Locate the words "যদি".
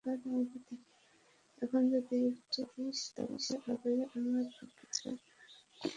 1.93-2.17